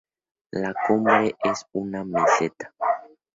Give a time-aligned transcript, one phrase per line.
[0.49, 2.73] La cumbre es una meseta.